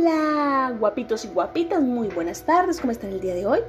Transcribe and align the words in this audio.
Hola, 0.00 0.76
guapitos 0.78 1.24
y 1.24 1.28
guapitas, 1.28 1.82
muy 1.82 2.06
buenas 2.08 2.42
tardes, 2.42 2.80
¿cómo 2.80 2.92
están 2.92 3.10
el 3.10 3.20
día 3.20 3.34
de 3.34 3.46
hoy? 3.46 3.60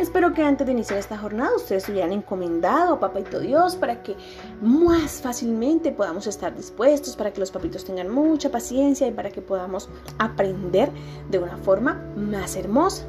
Espero 0.00 0.34
que 0.34 0.42
antes 0.42 0.66
de 0.66 0.72
iniciar 0.72 0.98
esta 0.98 1.16
jornada 1.16 1.54
ustedes 1.54 1.88
hubieran 1.88 2.10
encomendado 2.10 2.94
a 2.94 3.00
Papito 3.00 3.38
Dios 3.38 3.76
para 3.76 4.02
que 4.02 4.16
más 4.60 5.20
fácilmente 5.20 5.92
podamos 5.92 6.26
estar 6.26 6.56
dispuestos, 6.56 7.14
para 7.14 7.32
que 7.32 7.38
los 7.38 7.52
papitos 7.52 7.84
tengan 7.84 8.10
mucha 8.10 8.50
paciencia 8.50 9.06
y 9.06 9.12
para 9.12 9.30
que 9.30 9.40
podamos 9.40 9.88
aprender 10.18 10.90
de 11.30 11.38
una 11.38 11.56
forma 11.58 12.02
más 12.16 12.56
hermosa. 12.56 13.04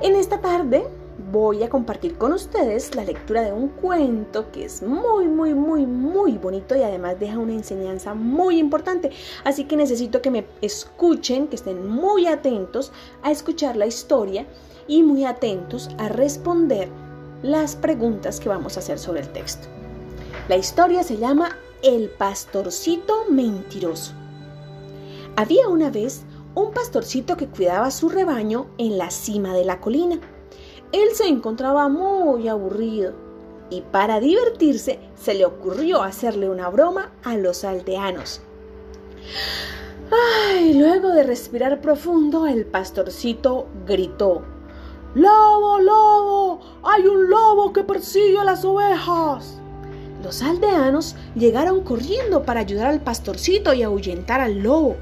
En 0.00 0.14
esta 0.14 0.40
tarde 0.40 0.86
voy 1.30 1.62
a 1.62 1.68
compartir 1.68 2.16
con 2.16 2.32
ustedes 2.32 2.94
la 2.94 3.04
lectura 3.04 3.42
de 3.42 3.52
un 3.52 3.68
cuento 3.68 4.50
que 4.50 4.64
es 4.64 4.82
muy, 4.82 5.26
muy, 5.26 5.54
muy, 5.54 5.86
muy 5.86 6.38
bonito 6.38 6.76
y 6.76 6.82
además 6.82 7.20
deja 7.20 7.38
una 7.38 7.52
enseñanza 7.52 8.14
muy 8.14 8.58
importante. 8.58 9.10
Así 9.44 9.64
que 9.64 9.76
necesito 9.76 10.22
que 10.22 10.30
me 10.30 10.46
escuchen, 10.60 11.48
que 11.48 11.56
estén 11.56 11.88
muy 11.88 12.26
atentos 12.26 12.92
a 13.22 13.30
escuchar 13.30 13.76
la 13.76 13.86
historia 13.86 14.46
y 14.88 15.02
muy 15.02 15.24
atentos 15.24 15.90
a 15.98 16.08
responder 16.08 16.88
las 17.42 17.76
preguntas 17.76 18.40
que 18.40 18.48
vamos 18.48 18.76
a 18.76 18.80
hacer 18.80 18.98
sobre 18.98 19.20
el 19.20 19.28
texto. 19.28 19.68
La 20.48 20.56
historia 20.56 21.02
se 21.02 21.16
llama 21.16 21.56
El 21.82 22.10
pastorcito 22.10 23.24
mentiroso. 23.30 24.12
Había 25.36 25.68
una 25.68 25.90
vez 25.90 26.24
un 26.54 26.72
pastorcito 26.72 27.36
que 27.36 27.46
cuidaba 27.46 27.90
su 27.90 28.08
rebaño 28.08 28.66
en 28.78 28.98
la 28.98 29.10
cima 29.10 29.54
de 29.54 29.64
la 29.64 29.80
colina. 29.80 30.18
Él 30.92 31.10
se 31.14 31.28
encontraba 31.28 31.88
muy 31.88 32.48
aburrido 32.48 33.12
y 33.70 33.82
para 33.82 34.18
divertirse 34.18 34.98
se 35.14 35.34
le 35.34 35.44
ocurrió 35.44 36.02
hacerle 36.02 36.50
una 36.50 36.68
broma 36.68 37.12
a 37.22 37.36
los 37.36 37.62
aldeanos. 37.62 38.40
Ay, 40.10 40.74
luego 40.74 41.10
de 41.10 41.22
respirar 41.22 41.80
profundo, 41.80 42.48
el 42.48 42.66
pastorcito 42.66 43.68
gritó: 43.86 44.42
¡Lobo, 45.14 45.78
lobo! 45.78 46.60
¡Hay 46.82 47.06
un 47.06 47.30
lobo 47.30 47.72
que 47.72 47.84
persigue 47.84 48.38
a 48.38 48.44
las 48.44 48.64
ovejas! 48.64 49.60
Los 50.24 50.42
aldeanos 50.42 51.14
llegaron 51.36 51.82
corriendo 51.84 52.42
para 52.42 52.60
ayudar 52.60 52.88
al 52.88 53.00
pastorcito 53.00 53.72
y 53.72 53.84
ahuyentar 53.84 54.40
al 54.40 54.58
lobo. 54.58 54.96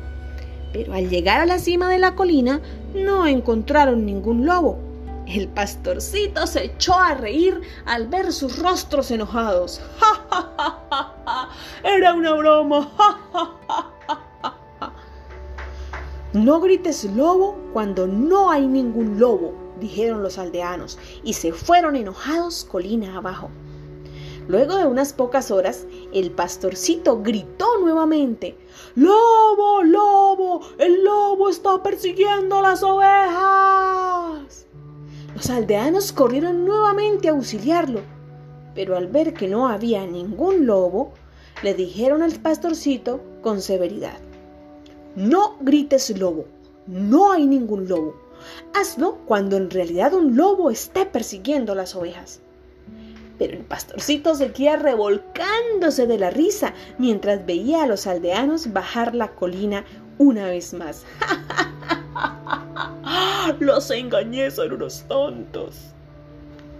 Pero 0.75 0.92
al 0.92 1.09
llegar 1.09 1.41
a 1.41 1.47
la 1.47 1.59
cima 1.59 1.89
de 1.89 1.98
la 1.98 2.14
colina 2.14 2.61
no 2.94 3.27
encontraron 3.27 4.05
ningún 4.05 4.44
lobo 4.44 4.88
el 5.29 5.48
pastorcito 5.48 6.47
se 6.47 6.65
echó 6.65 6.95
a 6.95 7.15
reír 7.15 7.61
al 7.84 8.09
ver 8.09 8.33
sus 8.33 8.59
rostros 8.59 9.11
enojados. 9.11 9.81
¡Ja, 9.98 10.27
ja, 10.31 10.53
ja, 10.57 11.23
ja! 11.27 11.48
Era 11.84 12.15
una 12.15 12.34
broma. 12.34 12.91
¡Ja, 12.97 13.19
ja, 13.33 13.59
ja, 13.62 13.89
ja! 14.81 14.93
No 16.33 16.61
grites 16.61 17.05
lobo 17.05 17.56
cuando 17.73 18.06
no 18.06 18.51
hay 18.51 18.67
ningún 18.67 19.19
lobo, 19.19 19.55
dijeron 19.81 20.23
los 20.23 20.39
aldeanos, 20.39 20.99
y 21.23 21.33
se 21.33 21.53
fueron 21.53 21.97
enojados 21.97 22.65
colina 22.65 23.17
abajo. 23.17 23.51
Luego 24.47 24.77
de 24.77 24.87
unas 24.87 25.12
pocas 25.12 25.51
horas, 25.51 25.87
el 26.12 26.31
pastorcito 26.31 27.23
gritó 27.23 27.79
nuevamente, 27.81 28.56
¡Lobo, 28.95 29.83
lobo! 29.83 30.61
¡El 30.79 31.05
lobo 31.05 31.51
está 31.51 31.83
persiguiendo 31.83 32.62
las 32.62 32.83
ovejas! 32.83 34.67
Los 35.39 35.50
aldeanos 35.50 36.11
corrieron 36.12 36.64
nuevamente 36.64 37.28
a 37.28 37.31
auxiliarlo, 37.31 38.00
pero 38.75 38.97
al 38.97 39.06
ver 39.06 39.34
que 39.34 39.47
no 39.47 39.69
había 39.69 40.05
ningún 40.05 40.67
lobo, 40.67 41.12
le 41.62 41.75
dijeron 41.75 42.22
al 42.22 42.33
pastorcito 42.41 43.20
con 43.41 43.62
severidad, 43.62 44.19
no 45.14 45.56
grites 45.61 46.11
lobo, 46.19 46.47
no 46.88 47.31
hay 47.31 47.47
ningún 47.47 47.87
lobo. 47.87 48.16
Hazlo 48.75 49.19
cuando 49.26 49.56
en 49.56 49.71
realidad 49.71 50.12
un 50.12 50.37
lobo 50.37 50.72
esté 50.72 51.06
persiguiendo 51.06 51.76
las 51.76 51.94
ovejas. 51.94 52.41
Pero 53.38 53.56
el 53.56 53.65
pastorcito 53.65 54.34
seguía 54.34 54.75
revolcándose 54.75 56.09
de 56.09 56.19
la 56.19 56.31
risa 56.31 56.75
mientras 56.99 57.47
veía 57.47 57.84
a 57.84 57.87
los 57.87 58.09
aldeanos 58.09 58.72
bajar 58.72 59.15
la 59.15 59.37
colina 59.37 59.84
una 60.19 60.47
vez 60.47 60.75
más. 60.75 61.05
Los 63.60 63.91
engañé, 63.91 64.50
son 64.50 64.72
unos 64.72 65.04
tontos. 65.09 65.76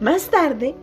Más 0.00 0.30
tarde, 0.30 0.74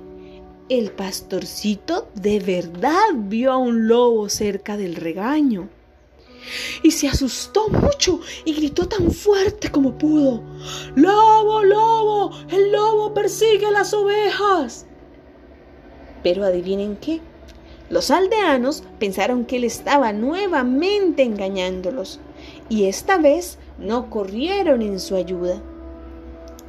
el 0.68 0.92
pastorcito 0.92 2.10
de 2.16 2.40
verdad 2.40 3.14
vio 3.14 3.52
a 3.52 3.58
un 3.58 3.88
lobo 3.88 4.28
cerca 4.30 4.78
del 4.78 4.96
regaño. 4.96 5.70
Y 6.84 6.92
se 6.92 7.08
asustó 7.08 7.70
mucho 7.70 8.20
y 8.46 8.54
gritó 8.54 8.88
tan 8.88 9.12
fuerte 9.12 9.72
como 9.72 9.98
pudo. 9.98 10.44
¡Lobo, 10.96 11.64
lobo! 11.64 12.32
¡El 12.50 12.72
lobo 12.72 13.14
persigue 13.14 13.66
a 13.68 13.72
las 13.72 13.94
ovejas! 13.94 14.86
Pero 16.24 16.44
adivinen 16.44 16.98
qué. 16.98 17.22
Los 17.90 18.10
aldeanos 18.10 18.84
pensaron 19.00 19.46
que 19.46 19.58
él 19.58 19.64
estaba 19.64 20.12
nuevamente 20.14 21.24
engañándolos 21.24 22.20
y 22.68 22.86
esta 22.86 23.18
vez 23.18 23.60
no 23.78 24.10
corrieron 24.10 24.82
en 24.82 25.00
su 25.00 25.16
ayuda. 25.16 25.62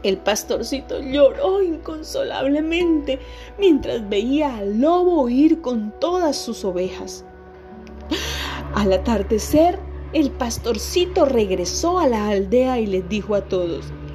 El 0.06 0.18
pastorcito 0.18 1.00
lloró 1.00 1.60
inconsolablemente 1.62 3.18
mientras 3.58 4.08
veía 4.08 4.58
al 4.58 4.80
lobo 4.80 5.22
huir 5.24 5.60
con 5.60 5.90
todas 5.98 6.36
sus 6.36 6.64
ovejas. 6.64 7.24
Al 8.76 8.92
atardecer, 8.92 9.80
el 10.12 10.30
pastorcito 10.30 11.24
regresó 11.24 11.98
a 11.98 12.06
la 12.06 12.28
aldea 12.28 12.78
y 12.78 12.86
les 12.86 13.08
dijo 13.08 13.34
a 13.34 13.40
todos, 13.48 13.84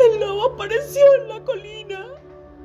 El 0.00 0.18
lobo 0.18 0.46
apareció 0.46 1.04
en 1.20 1.28
la 1.28 1.44
colina 1.44 2.08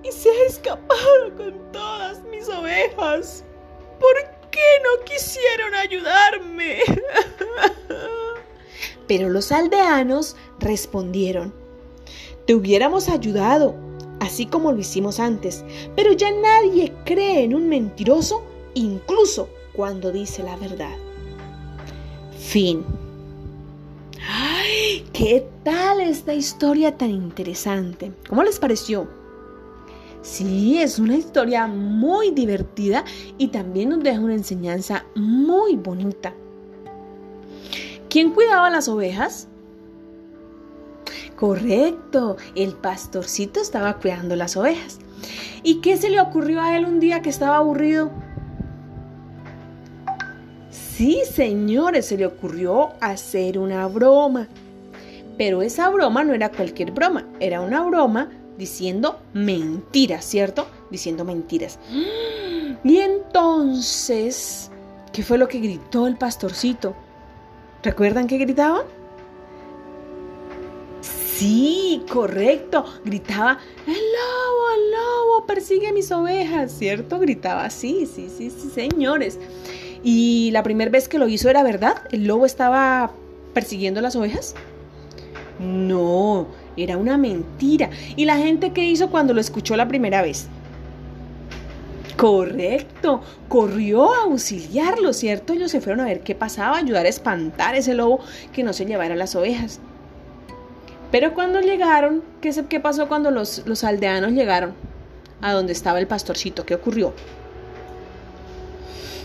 y 0.02 0.12
se 0.12 0.28
ha 0.32 0.46
escapado 0.48 1.36
con 1.38 1.72
todas 1.72 2.24
mis 2.24 2.50
ovejas. 2.50 3.44
¿Por 4.00 4.16
qué 4.50 4.60
no 4.84 5.06
quisieron 5.06 5.76
ayudarme? 5.76 6.80
Pero 9.12 9.30
los 9.30 9.52
aldeanos 9.52 10.38
respondieron, 10.62 11.54
te 12.48 12.56
hubiéramos 12.56 13.10
ayudado, 13.10 13.76
así 14.22 14.46
como 14.46 14.72
lo 14.72 14.80
hicimos 14.80 15.20
antes, 15.20 15.66
pero 15.98 16.14
ya 16.14 16.32
nadie 16.32 16.94
cree 17.04 17.44
en 17.44 17.54
un 17.54 17.68
mentiroso, 17.68 18.42
incluso 18.74 19.50
cuando 19.74 20.14
dice 20.14 20.44
la 20.44 20.56
verdad. 20.56 20.96
Fin. 22.40 22.86
¡Ay! 24.30 25.06
¿Qué 25.12 25.46
tal 25.66 26.00
esta 26.00 26.34
historia 26.34 26.96
tan 26.98 27.10
interesante? 27.10 28.14
¿Cómo 28.30 28.44
les 28.44 28.60
pareció? 28.60 29.10
Sí, 30.22 30.80
es 30.80 31.00
una 31.00 31.18
historia 31.18 31.68
muy 31.68 32.32
divertida 32.32 33.04
y 33.38 33.50
también 33.50 33.90
nos 33.90 34.04
deja 34.04 34.22
una 34.22 34.36
enseñanza 34.36 35.04
muy 35.16 35.76
bonita. 35.76 36.34
¿Quién 38.12 38.32
cuidaba 38.32 38.70
las 38.70 38.90
ovejas? 38.90 39.48
Correcto, 41.38 42.36
el 42.56 42.74
pastorcito 42.74 43.62
estaba 43.62 44.00
cuidando 44.00 44.36
las 44.36 44.58
ovejas. 44.58 45.00
¿Y 45.64 45.80
qué 45.80 45.96
se 45.96 46.10
le 46.10 46.20
ocurrió 46.20 46.60
a 46.60 46.76
él 46.76 46.84
un 46.84 47.00
día 47.00 47.22
que 47.22 47.30
estaba 47.30 47.56
aburrido? 47.56 48.12
Sí, 50.72 51.22
señores, 51.32 52.08
se 52.08 52.18
le 52.18 52.26
ocurrió 52.26 52.90
hacer 53.00 53.58
una 53.58 53.88
broma. 53.88 54.50
Pero 55.38 55.62
esa 55.62 55.88
broma 55.88 56.26
no 56.26 56.34
era 56.34 56.50
cualquier 56.50 56.92
broma, 56.92 57.26
era 57.40 57.62
una 57.62 57.82
broma 57.82 58.30
diciendo 58.58 59.22
mentiras, 59.34 60.26
¿cierto? 60.26 60.68
Diciendo 60.90 61.24
mentiras. 61.24 61.80
Y 62.84 62.98
entonces, 62.98 64.70
¿qué 65.14 65.24
fue 65.24 65.38
lo 65.38 65.48
que 65.48 65.60
gritó 65.60 66.08
el 66.08 66.18
pastorcito? 66.18 66.94
¿Recuerdan 67.84 68.28
que 68.28 68.38
gritaba? 68.38 68.84
Sí, 71.02 72.04
correcto. 72.12 72.86
Gritaba, 73.04 73.58
el 73.88 73.94
lobo, 73.94 74.70
el 74.76 74.92
lobo, 74.92 75.46
persigue 75.48 75.88
a 75.88 75.94
mis 75.94 76.12
ovejas, 76.12 76.72
¿cierto? 76.72 77.20
Gritaba 77.20 77.66
así, 77.66 78.06
sí, 78.06 78.30
sí, 78.30 78.52
sí, 78.52 78.70
señores. 78.70 79.40
¿Y 80.04 80.52
la 80.52 80.62
primera 80.62 80.92
vez 80.92 81.08
que 81.08 81.18
lo 81.18 81.28
hizo 81.28 81.50
era 81.50 81.64
verdad? 81.64 82.04
¿El 82.12 82.28
lobo 82.28 82.46
estaba 82.46 83.12
persiguiendo 83.56 84.02
las 84.02 84.16
ovejas? 84.16 84.54
No, 85.60 86.48
era 86.78 86.98
una 86.98 87.18
mentira. 87.18 87.90
¿Y 88.16 88.26
la 88.26 88.38
gente 88.38 88.72
qué 88.72 88.84
hizo 88.84 89.10
cuando 89.10 89.34
lo 89.34 89.42
escuchó 89.42 89.76
la 89.76 89.88
primera 89.88 90.22
vez? 90.22 90.48
Correcto, 92.22 93.24
corrió 93.50 94.14
a 94.14 94.26
auxiliarlo, 94.26 95.12
¿cierto? 95.12 95.54
Ellos 95.54 95.72
se 95.72 95.82
fueron 95.82 96.02
a 96.02 96.06
ver 96.06 96.20
qué 96.20 96.36
pasaba, 96.36 96.78
ayudar 96.78 97.08
a 97.08 97.10
espantar 97.10 97.74
ese 97.74 97.96
lobo 97.96 98.20
que 98.54 98.62
no 98.62 98.74
se 98.74 98.86
llevara 98.86 99.16
las 99.16 99.36
ovejas. 99.36 99.80
Pero 101.12 101.34
cuando 101.34 101.62
llegaron, 101.62 102.22
¿qué, 102.40 102.54
qué 102.70 102.80
pasó 102.80 103.08
cuando 103.08 103.32
los, 103.32 103.66
los 103.66 103.84
aldeanos 103.84 104.34
llegaron 104.34 104.76
a 105.42 105.52
donde 105.52 105.74
estaba 105.74 105.98
el 105.98 106.06
pastorcito? 106.06 106.64
¿Qué 106.64 106.76
ocurrió? 106.76 107.16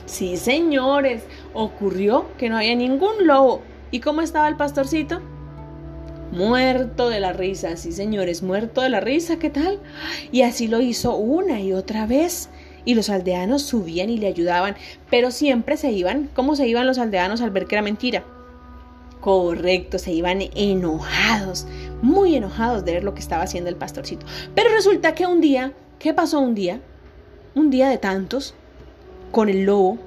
Sí, 0.06 0.38
señores, 0.38 1.22
ocurrió 1.52 2.24
que 2.38 2.48
no 2.48 2.56
había 2.56 2.76
ningún 2.76 3.26
lobo. 3.26 3.60
¿Y 3.90 4.00
cómo 4.00 4.22
estaba 4.22 4.48
el 4.48 4.56
pastorcito? 4.56 5.20
Muerto 6.32 7.10
de 7.10 7.20
la 7.20 7.34
risa, 7.34 7.76
sí 7.76 7.92
señores, 7.92 8.42
muerto 8.42 8.80
de 8.80 8.88
la 8.88 9.00
risa, 9.00 9.38
¿qué 9.38 9.50
tal? 9.50 9.80
Y 10.32 10.42
así 10.42 10.66
lo 10.66 10.80
hizo 10.80 11.14
una 11.14 11.60
y 11.60 11.74
otra 11.74 12.06
vez. 12.06 12.48
Y 12.86 12.94
los 12.94 13.10
aldeanos 13.10 13.62
subían 13.62 14.08
y 14.08 14.16
le 14.16 14.28
ayudaban, 14.28 14.76
pero 15.10 15.30
siempre 15.30 15.76
se 15.76 15.90
iban. 15.92 16.30
¿Cómo 16.34 16.56
se 16.56 16.66
iban 16.66 16.86
los 16.86 16.98
aldeanos 16.98 17.42
al 17.42 17.50
ver 17.50 17.66
que 17.66 17.74
era 17.74 17.82
mentira? 17.82 18.24
Correcto, 19.20 19.98
se 19.98 20.12
iban 20.12 20.40
enojados, 20.54 21.66
muy 22.00 22.36
enojados 22.36 22.84
de 22.84 22.92
ver 22.92 23.04
lo 23.04 23.12
que 23.12 23.20
estaba 23.20 23.42
haciendo 23.42 23.68
el 23.68 23.76
pastorcito. 23.76 24.24
Pero 24.54 24.70
resulta 24.70 25.14
que 25.14 25.26
un 25.26 25.40
día, 25.40 25.72
¿qué 25.98 26.14
pasó 26.14 26.38
un 26.38 26.54
día? 26.54 26.80
Un 27.56 27.70
día 27.70 27.88
de 27.88 27.98
tantos, 27.98 28.54
con 29.32 29.48
el 29.48 29.64
lobo. 29.64 29.98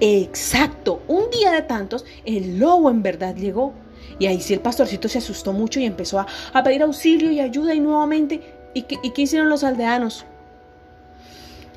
Exacto, 0.00 1.02
un 1.08 1.30
día 1.30 1.52
de 1.52 1.62
tantos, 1.62 2.04
el 2.26 2.58
lobo 2.58 2.90
en 2.90 3.02
verdad 3.02 3.34
llegó. 3.34 3.72
Y 4.18 4.26
ahí 4.26 4.40
sí 4.40 4.52
el 4.52 4.60
pastorcito 4.60 5.08
se 5.08 5.18
asustó 5.18 5.54
mucho 5.54 5.80
y 5.80 5.86
empezó 5.86 6.18
a, 6.18 6.62
pedir 6.62 6.82
auxilio 6.82 7.30
y 7.30 7.40
ayuda 7.40 7.74
y 7.74 7.80
nuevamente, 7.80 8.42
¿y 8.74 8.82
qué, 8.82 8.98
¿y 9.02 9.10
qué 9.12 9.22
hicieron 9.22 9.48
los 9.48 9.64
aldeanos? 9.64 10.26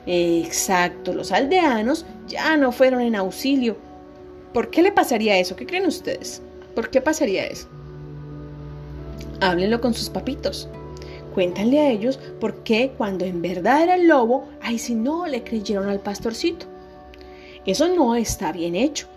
Exacto, 0.06 1.14
los 1.14 1.32
aldeanos 1.32 2.06
ya 2.28 2.58
no 2.58 2.72
fueron 2.72 3.02
en 3.02 3.16
auxilio. 3.16 3.78
¿Por 4.54 4.70
qué 4.70 4.82
le 4.82 4.92
pasaría 4.92 5.38
eso? 5.38 5.56
¿Qué 5.56 5.66
creen 5.66 5.86
ustedes? 5.86 6.42
¿Por 6.76 6.90
qué 6.90 7.02
pasaría 7.02 7.46
eso? 7.46 7.68
Háblenlo 9.40 9.82
con 9.82 9.94
sus 9.94 10.10
papitos. 10.10 10.68
Cuéntanle 11.34 11.80
a 11.80 11.90
ellos 11.90 12.20
por 12.40 12.64
qué 12.64 12.94
cuando 12.98 13.26
en 13.26 13.42
verdad 13.42 13.84
era 13.84 13.96
el 13.96 14.08
lobo, 14.08 14.48
ay 14.62 14.78
si 14.78 14.94
no 14.94 15.26
le 15.26 15.44
creyeron 15.44 15.90
al 15.90 16.00
pastorcito. 16.00 16.68
Eso 17.66 17.88
no 17.88 18.16
está 18.16 18.52
bien 18.52 18.76
hecho. 18.76 19.08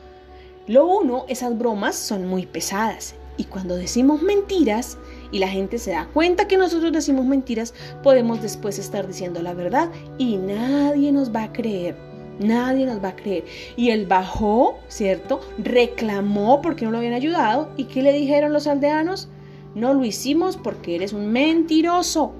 Lo 0.66 0.86
uno, 0.86 1.26
esas 1.28 1.56
bromas 1.58 1.96
son 1.96 2.26
muy 2.26 2.46
pesadas 2.46 3.14
y 3.36 3.44
cuando 3.44 3.76
decimos 3.76 4.22
mentiras 4.22 4.96
y 5.30 5.38
la 5.38 5.48
gente 5.48 5.78
se 5.78 5.92
da 5.92 6.08
cuenta 6.12 6.48
que 6.48 6.56
nosotros 6.56 6.92
decimos 6.92 7.24
mentiras, 7.24 7.74
podemos 8.02 8.42
después 8.42 8.78
estar 8.78 9.06
diciendo 9.06 9.42
la 9.42 9.54
verdad 9.54 9.90
y 10.18 10.36
nadie 10.36 11.12
nos 11.12 11.34
va 11.34 11.44
a 11.44 11.52
creer. 11.52 11.96
Nadie 12.38 12.84
nos 12.84 13.02
va 13.02 13.08
a 13.08 13.16
creer. 13.16 13.44
Y 13.76 13.90
él 13.90 14.06
bajó, 14.06 14.78
¿cierto? 14.88 15.40
Reclamó 15.56 16.60
porque 16.60 16.84
no 16.84 16.90
lo 16.90 16.98
habían 16.98 17.14
ayudado. 17.14 17.70
¿Y 17.78 17.84
qué 17.84 18.02
le 18.02 18.12
dijeron 18.12 18.52
los 18.52 18.66
aldeanos? 18.66 19.28
No 19.74 19.94
lo 19.94 20.04
hicimos 20.04 20.56
porque 20.56 20.96
eres 20.96 21.12
un 21.12 21.32
mentiroso. 21.32 22.32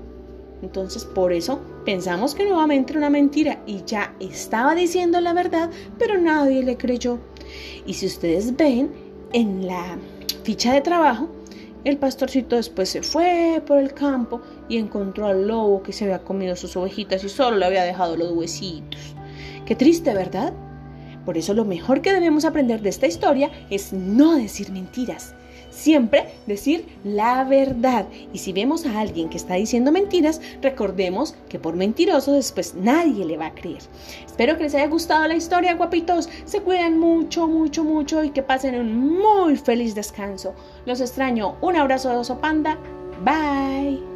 Entonces 0.62 1.04
por 1.04 1.32
eso 1.32 1.60
pensamos 1.84 2.34
que 2.34 2.44
nuevamente 2.44 2.92
era 2.92 3.00
una 3.00 3.10
mentira 3.10 3.62
y 3.66 3.82
ya 3.84 4.14
estaba 4.20 4.74
diciendo 4.74 5.20
la 5.20 5.32
verdad, 5.32 5.70
pero 5.98 6.18
nadie 6.18 6.62
le 6.62 6.76
creyó. 6.76 7.18
Y 7.84 7.94
si 7.94 8.06
ustedes 8.06 8.56
ven 8.56 8.90
en 9.32 9.66
la 9.66 9.98
ficha 10.42 10.72
de 10.72 10.80
trabajo, 10.80 11.28
el 11.86 11.98
pastorcito 11.98 12.56
después 12.56 12.88
se 12.88 13.02
fue 13.04 13.62
por 13.64 13.78
el 13.78 13.94
campo 13.94 14.40
y 14.68 14.76
encontró 14.76 15.28
al 15.28 15.46
lobo 15.46 15.84
que 15.84 15.92
se 15.92 16.02
había 16.02 16.18
comido 16.18 16.56
sus 16.56 16.76
ovejitas 16.76 17.22
y 17.22 17.28
solo 17.28 17.58
le 17.58 17.64
había 17.64 17.84
dejado 17.84 18.16
los 18.16 18.32
huesitos. 18.32 19.14
Qué 19.64 19.76
triste, 19.76 20.12
¿verdad? 20.12 20.52
Por 21.24 21.38
eso 21.38 21.54
lo 21.54 21.64
mejor 21.64 22.02
que 22.02 22.12
debemos 22.12 22.44
aprender 22.44 22.82
de 22.82 22.88
esta 22.88 23.06
historia 23.06 23.52
es 23.70 23.92
no 23.92 24.34
decir 24.34 24.72
mentiras. 24.72 25.36
Siempre 25.76 26.24
decir 26.46 26.86
la 27.04 27.44
verdad. 27.44 28.06
Y 28.32 28.38
si 28.38 28.54
vemos 28.54 28.86
a 28.86 28.98
alguien 28.98 29.28
que 29.28 29.36
está 29.36 29.54
diciendo 29.54 29.92
mentiras, 29.92 30.40
recordemos 30.62 31.34
que 31.50 31.58
por 31.58 31.76
mentiroso 31.76 32.32
después 32.32 32.74
nadie 32.74 33.26
le 33.26 33.36
va 33.36 33.48
a 33.48 33.54
creer. 33.54 33.82
Espero 34.24 34.56
que 34.56 34.62
les 34.62 34.74
haya 34.74 34.86
gustado 34.86 35.28
la 35.28 35.34
historia, 35.34 35.74
guapitos. 35.74 36.30
Se 36.46 36.62
cuiden 36.62 36.98
mucho, 36.98 37.46
mucho, 37.46 37.84
mucho 37.84 38.24
y 38.24 38.30
que 38.30 38.42
pasen 38.42 38.74
un 38.74 39.18
muy 39.18 39.56
feliz 39.56 39.94
descanso. 39.94 40.54
Los 40.86 41.02
extraño. 41.02 41.56
Un 41.60 41.76
abrazo 41.76 42.08
de 42.08 42.16
oso 42.16 42.40
panda. 42.40 42.78
Bye. 43.22 44.15